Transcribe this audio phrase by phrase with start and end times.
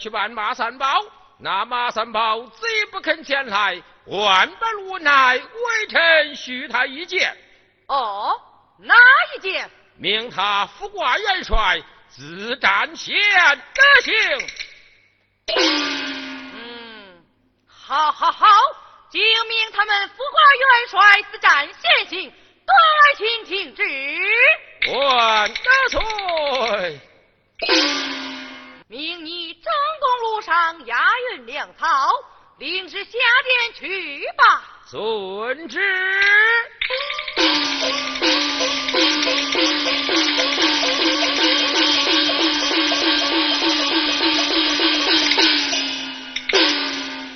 [0.00, 0.86] 去办马三宝，
[1.38, 7.36] 那马三宝贼不肯前来，万般无奈，微臣许他一剑。
[7.86, 8.34] 哦，
[8.78, 8.94] 哪
[9.36, 9.70] 一件？
[9.98, 14.14] 命他副挂元帅自战先得行。
[15.54, 17.22] 嗯，
[17.68, 18.46] 好，好，好，
[19.12, 22.32] 就命他们副挂元帅自战先行。
[22.64, 23.82] 端爱卿听旨。
[24.96, 25.50] 万
[25.90, 27.00] 岁！
[28.90, 30.96] 命你正东路上押
[31.30, 32.10] 运粮草，
[32.58, 33.10] 领旨下
[33.44, 34.64] 殿去吧。
[34.84, 35.78] 遵旨。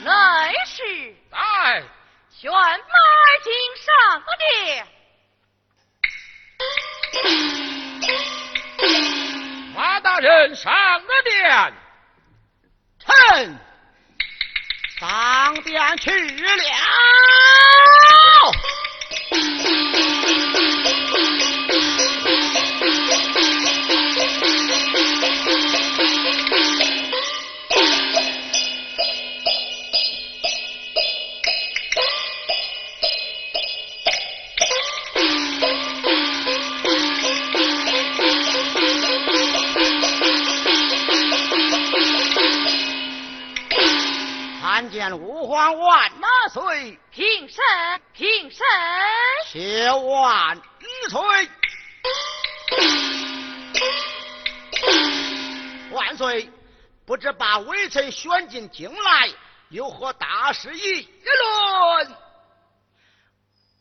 [0.02, 0.10] 内
[0.66, 1.84] 侍在，
[2.30, 2.74] 宣马儿
[3.44, 4.93] 进上个殿。
[10.14, 11.72] 大人上了殿。
[13.00, 13.58] 臣
[15.00, 16.54] 上殿去了。
[45.04, 46.10] 参见吾皇万
[46.50, 46.98] 岁！
[47.10, 47.62] 平身，
[48.14, 48.64] 平身！
[49.46, 50.56] 谢万
[51.10, 51.50] 岁！
[55.92, 56.50] 万岁！
[57.04, 59.28] 不知把微臣选进京来，
[59.68, 62.16] 有何大事议论？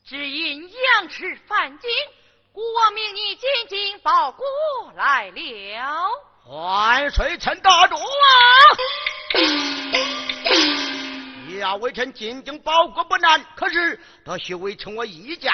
[0.05, 1.89] 只因杨氏犯京，
[2.51, 4.45] 国王命你进京报国
[4.97, 6.09] 来了。
[6.49, 8.01] 万岁，臣大主啊！
[11.63, 15.49] 要微臣进京报国不难，可是得需微臣我一件。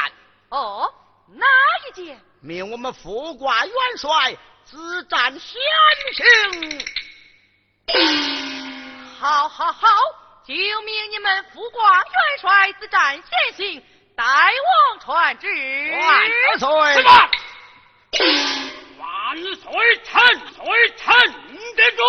[0.49, 0.91] 哦，
[1.35, 1.45] 哪
[1.87, 2.19] 一件？
[2.41, 4.35] 命我们副挂元帅
[4.65, 5.61] 自战先
[6.15, 6.83] 行。
[9.19, 9.87] 好，好，好，
[10.47, 12.11] 就命你们副挂元
[12.41, 13.23] 帅自战先
[13.55, 13.83] 行，
[14.15, 15.47] 代王传旨。
[16.01, 16.93] 万岁！
[16.95, 17.29] 什么？
[18.97, 20.01] 万岁！
[20.03, 20.19] 臣
[20.55, 20.65] 岁
[20.97, 21.13] 臣
[21.75, 22.01] 得住。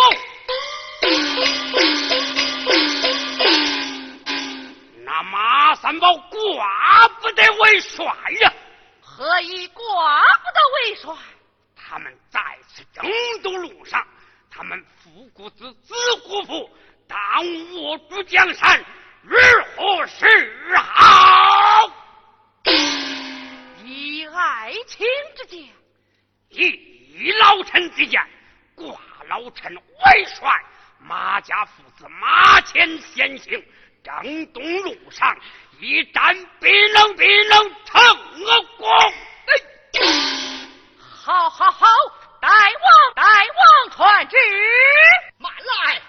[5.20, 8.06] 那马三宝挂不得为帅
[8.40, 8.50] 呀！
[9.02, 11.14] 何以挂不得为帅？
[11.76, 13.04] 他们在此征
[13.42, 14.02] 东路上，
[14.50, 16.74] 他们父姑子子姑父，
[17.06, 17.18] 当
[17.74, 18.82] 我主江山，
[19.22, 19.36] 如
[19.76, 21.92] 何是好？
[23.84, 25.68] 以爱卿之见，
[26.48, 28.26] 以老臣之见，
[28.74, 28.98] 挂
[29.28, 30.50] 老臣为帅，
[30.98, 33.62] 马家父子马前先行。
[34.02, 35.36] 征东路上
[35.78, 38.02] 一战必能必能成
[38.78, 38.88] 功！
[40.98, 41.86] 好，好，好！
[42.40, 44.36] 大王，大王传旨，
[45.38, 45.52] 慢！
[45.52, 45.99] 来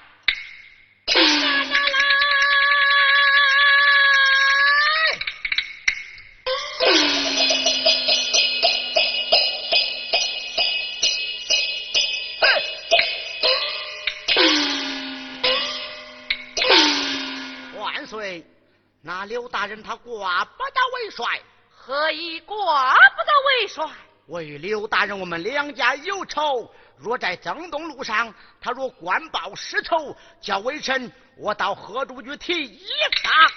[19.62, 21.40] 大人他挂不得为帅，
[21.70, 23.86] 何以挂不得为帅？
[24.26, 32.88] 为刘大人我们两家有仇，若在征东路上，他若官报私仇，叫微臣我到何处去提一
[33.22, 33.52] 他？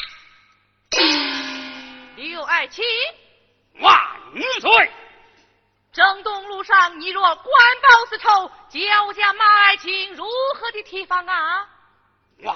[2.17, 2.85] 刘爱卿，
[3.81, 3.99] 万
[4.61, 4.93] 岁！
[5.91, 7.47] 征东路上，你若官
[7.81, 11.67] 报私仇，叫家马爱卿如何的提防啊？
[12.43, 12.55] 万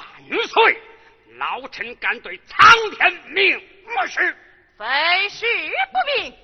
[0.48, 0.82] 岁！
[1.36, 4.34] 老臣敢对苍天明我是
[4.78, 5.44] 非是
[5.92, 6.34] 不明。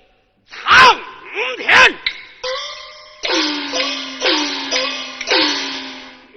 [0.47, 0.99] 苍
[1.57, 1.97] 天，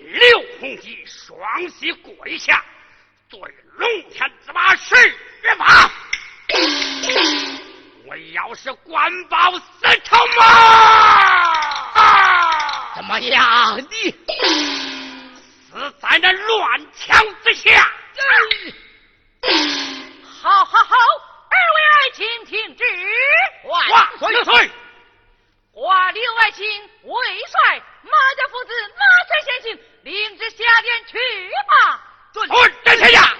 [0.07, 1.39] 刘洪基双
[1.69, 2.65] 膝跪下，
[3.29, 3.39] 对
[3.77, 4.95] 龙天子马施
[5.59, 5.91] 法。
[8.07, 10.45] 我要是官报私仇吗？
[12.97, 13.79] 怎么样？
[13.79, 14.11] 你
[15.71, 17.93] 死在那乱枪之下！
[20.41, 20.95] 好好好，
[21.51, 22.85] 二位爱卿听旨。
[23.65, 23.75] 万
[24.45, 24.71] 岁！
[25.75, 26.65] 快请
[27.03, 27.17] 魏
[27.49, 31.19] 帅马家父子马上先行，领旨下殿去
[31.69, 32.01] 吧。
[32.33, 32.49] 准。
[32.85, 33.35] 殿下呀，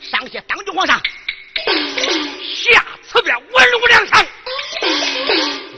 [0.00, 1.00] 上谢当君皇上。
[2.54, 4.26] 下此便文武两相，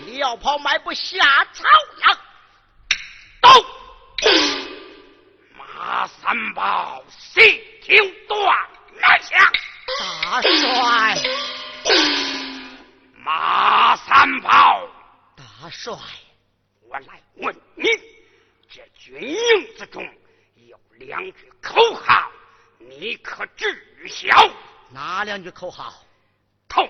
[0.07, 1.65] 辽跑迈步下朝
[2.03, 2.19] 阳。
[5.95, 7.41] 马三宝细
[7.81, 7.97] 听
[8.27, 8.69] 断
[9.01, 9.53] 南下。
[10.01, 11.17] 大帅。
[13.19, 14.89] 马三宝。
[15.37, 15.97] 大帅，
[16.89, 17.87] 我来问你，
[18.69, 20.05] 这军营之中
[20.67, 22.29] 有两句口号，
[22.81, 24.51] 你可知晓？
[24.91, 25.95] 哪两句口号？
[26.69, 26.83] 头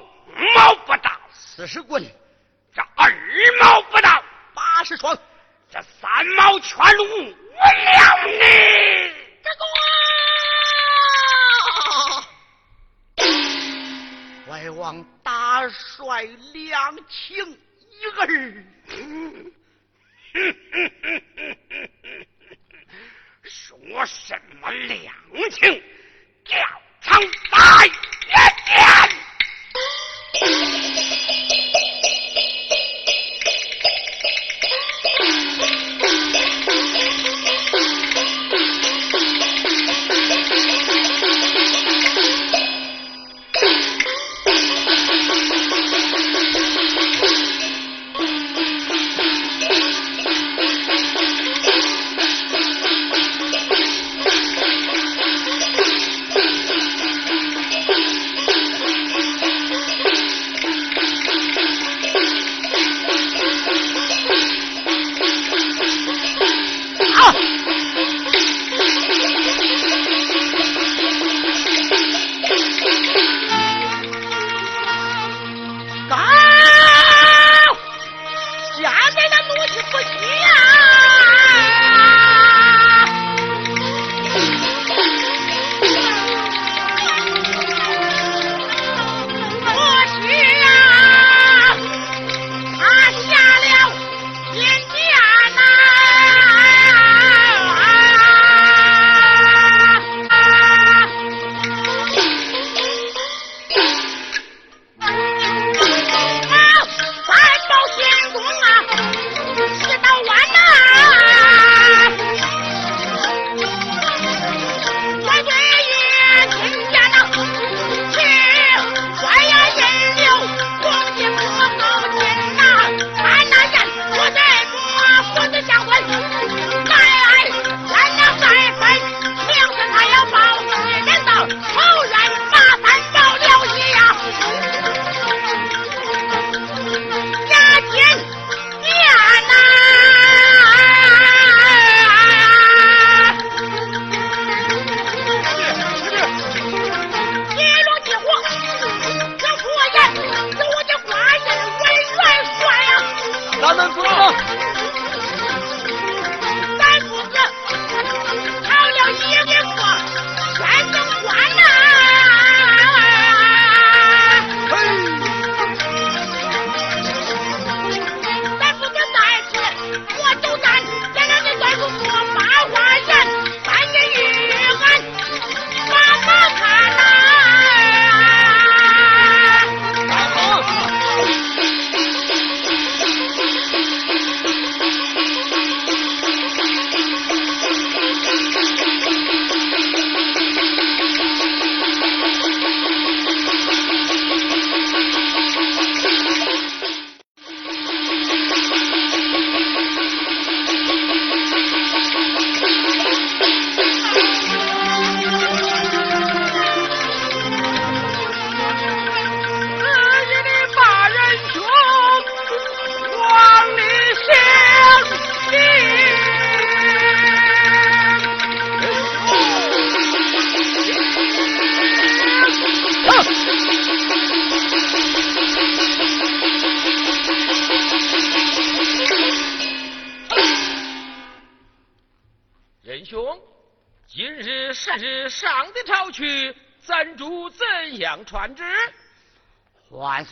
[0.57, 2.03] 毛不到四十棍，
[2.75, 3.13] 这二
[3.61, 5.15] 毛不到八十双，
[5.75, 8.31] 这三毛全无我了你。
[9.43, 9.63] 这个，
[14.53, 17.45] 外王大帅两情
[17.91, 18.25] 一儿。
[23.43, 25.13] 说什么两
[25.51, 25.83] 情？
[26.45, 26.57] 叫
[27.01, 27.91] 成白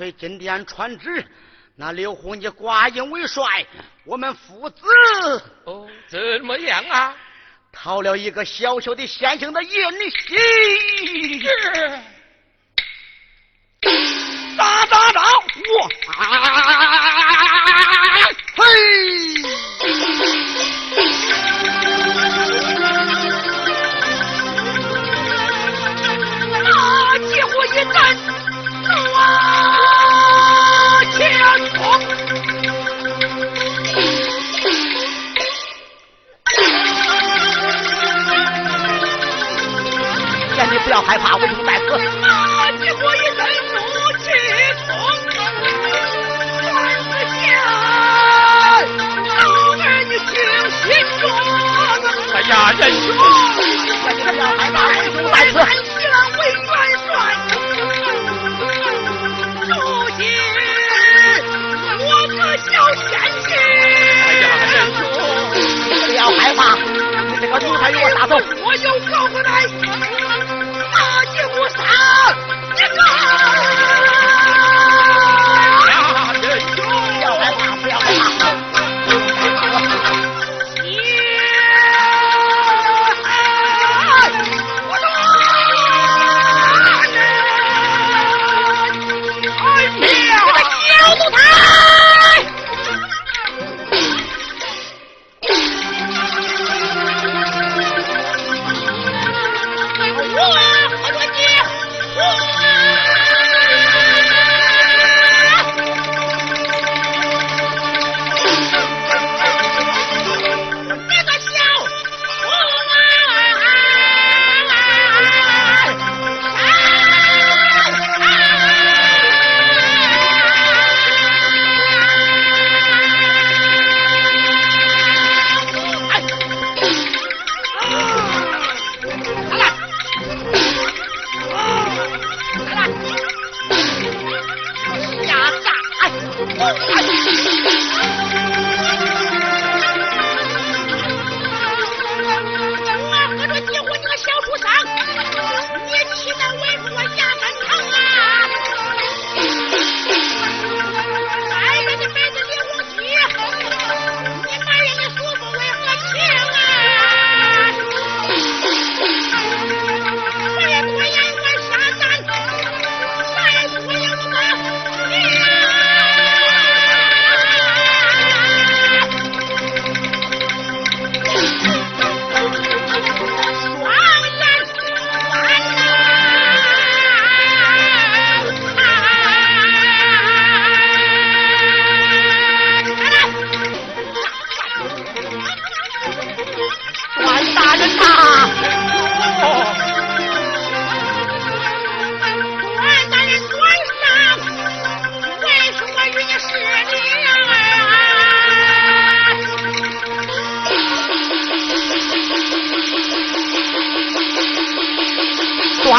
[0.03, 1.25] 万岁金殿传旨，
[1.77, 3.65] 那刘洪你挂印为帅，
[4.05, 4.83] 我们父子
[5.65, 7.15] 哦怎么样啊？
[7.71, 9.71] 讨了一个小小的县城的印
[10.11, 11.49] 玺，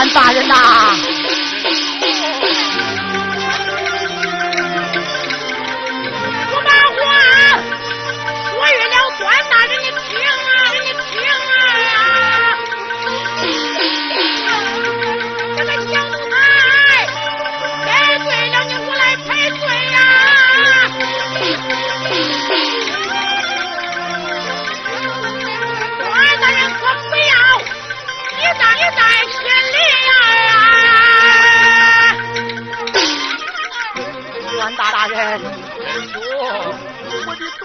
[0.09, 1.12] 大人呐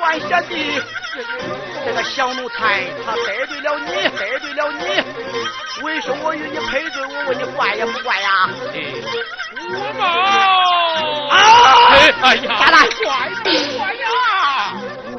[0.09, 0.83] 管闲的。
[1.85, 4.83] 这个小奴才，他得罪了你，得罪了你。
[5.83, 7.03] 为什么我与你配对？
[7.03, 8.49] 我问你怪呀不怪呀？
[9.71, 10.05] 我毛
[11.29, 11.37] 啊！
[12.23, 12.79] 哎呀，咋了？
[13.05, 13.07] 怪
[13.45, 14.07] 不怪呀？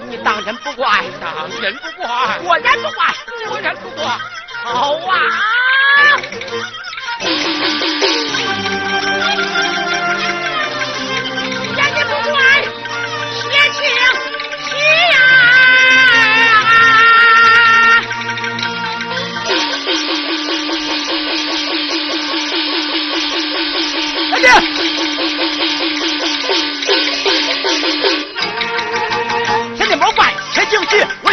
[0.10, 1.04] 你当真不怪？
[1.22, 2.40] 当真不怪？
[2.40, 3.14] 果然不怪，
[3.48, 4.04] 果然不怪。
[4.64, 5.14] 好啊！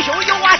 [0.07, 0.56] 求救啊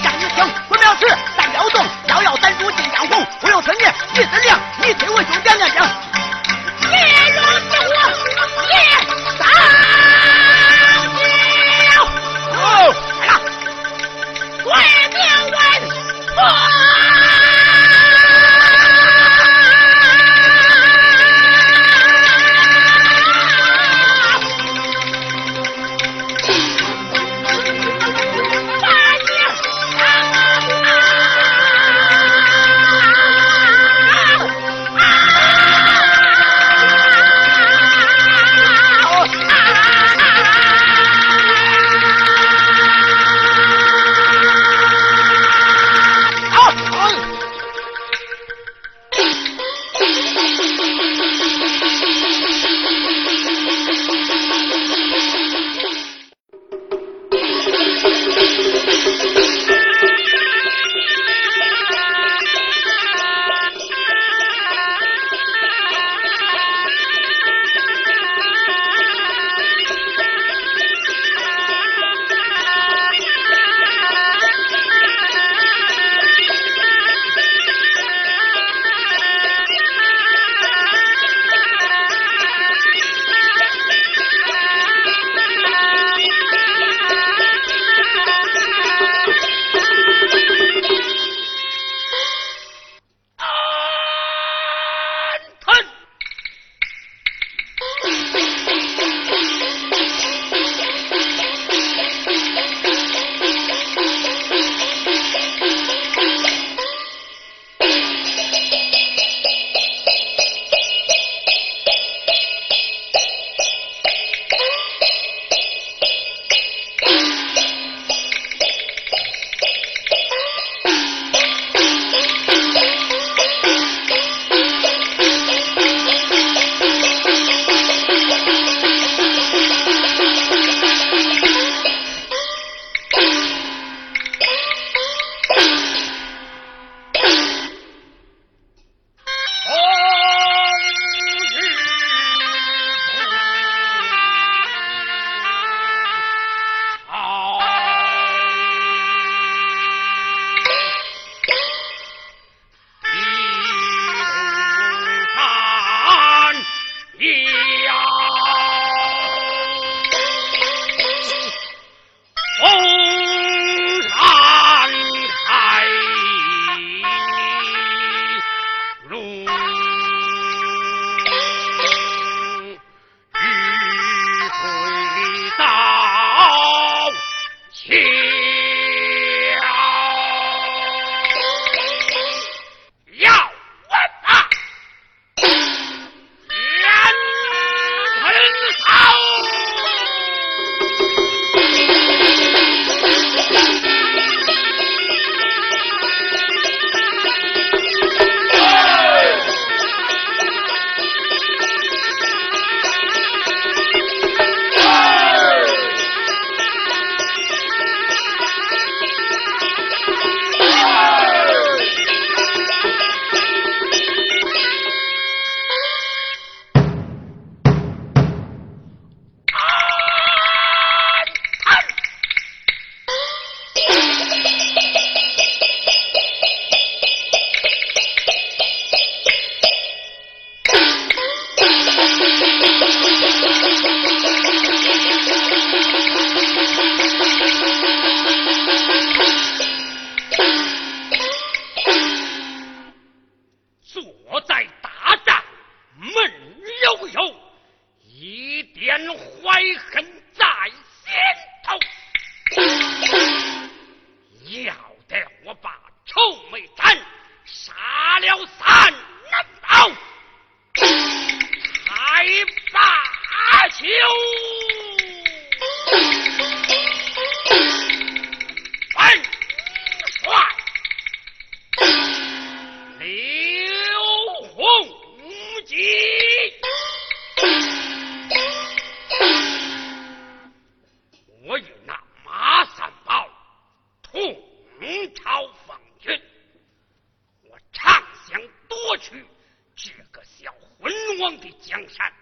[291.89, 292.13] 山，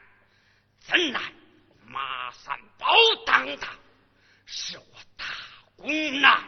[0.79, 1.21] 怎奈
[1.87, 2.95] 马三宝
[3.27, 3.67] 当的
[4.47, 5.25] 是我大
[5.77, 6.43] 功难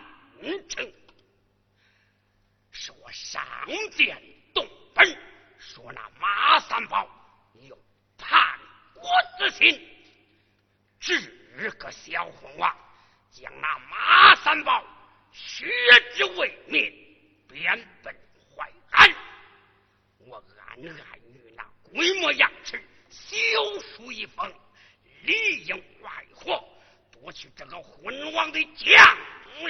[0.68, 0.92] 成，
[2.70, 3.44] 是我上
[3.96, 4.22] 殿
[4.55, 5.18] 动本，
[5.59, 7.09] 说那马三宝
[7.62, 7.79] 有
[8.18, 8.59] 叛
[8.94, 9.88] 国之心，
[11.00, 12.76] 这个小红娃，
[13.31, 14.85] 将那马三宝
[15.33, 15.66] 血
[16.14, 16.90] 之未灭，
[17.48, 18.14] 变本
[18.55, 19.09] 淮安，
[20.18, 22.83] 我暗暗与那鬼模样去。
[23.16, 24.52] 休书一封，
[25.22, 26.62] 里应外合，
[27.11, 29.16] 夺取这个昏王的江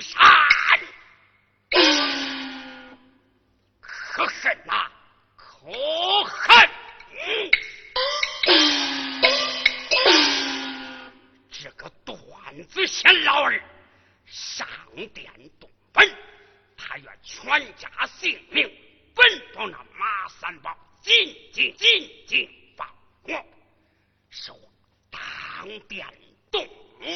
[0.00, 0.80] 山，
[3.80, 4.90] 可恨呐！
[5.36, 6.70] 可恨！
[11.50, 12.18] 这个段
[12.68, 13.62] 子贤老儿
[14.26, 14.66] 上
[15.14, 16.08] 殿动本，
[16.76, 18.68] 他愿全家性命，
[19.14, 21.14] 奔到那马三宝，进
[21.52, 22.65] 进进进。
[23.28, 23.46] 我
[24.30, 24.58] 是我
[25.10, 26.06] 当殿
[26.50, 26.66] 东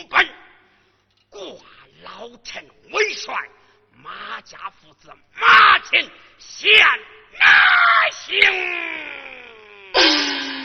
[0.09, 0.27] 本
[1.29, 1.41] 挂
[2.03, 3.35] 老臣为帅
[3.93, 6.71] 马家父子马琴现
[7.39, 8.41] 那行。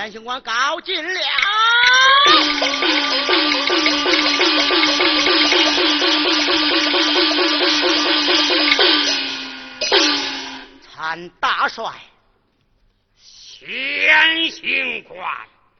[0.00, 1.20] 严刑官告进了。
[10.80, 11.92] 参大帅，
[13.18, 15.22] 先行官，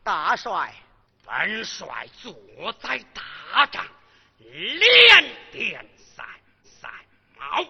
[0.05, 0.75] 大帅，
[1.25, 2.35] 本帅坐
[2.79, 3.83] 在大帐，
[4.37, 6.27] 连点三
[6.63, 6.91] 三
[7.39, 7.63] 毛，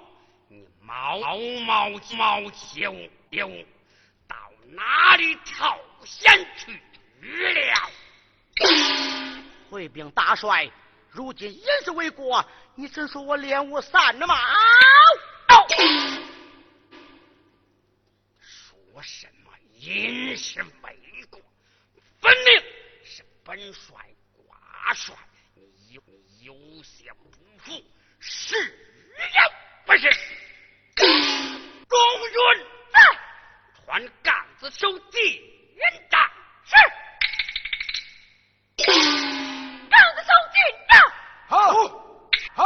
[0.48, 1.20] 你毛
[1.60, 2.92] 毛毛球
[3.30, 3.48] 丢
[4.26, 4.36] 到
[4.70, 6.72] 哪里逃险去
[7.20, 7.90] 了？
[9.70, 10.70] 回禀大帅，
[11.10, 14.36] 如今也是为国，你只说我练武散了吗？
[18.38, 21.40] 说什么饮食为国，
[22.20, 22.62] 分明
[23.04, 23.94] 是本帅
[24.46, 25.14] 挂帅，
[25.54, 27.82] 你有你有些不服，
[28.18, 29.40] 是也
[29.86, 30.10] 不是？
[30.96, 31.98] 中
[32.30, 33.00] 军在，
[33.84, 34.98] 传杆子手
[35.80, 36.14] 进帐。
[36.64, 36.72] 是。
[39.90, 40.56] 让子手进
[40.88, 40.92] 帐。
[41.48, 41.54] 好，
[42.54, 42.58] 好。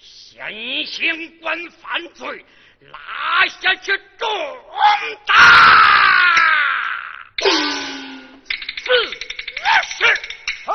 [0.00, 0.96] 先行
[1.40, 1.46] 官
[1.82, 1.82] 犯
[2.14, 2.44] 罪，
[2.80, 4.26] 拉下去重
[5.26, 5.34] 打。
[8.78, 8.86] 是
[9.98, 9.98] 是。
[10.64, 10.72] 好。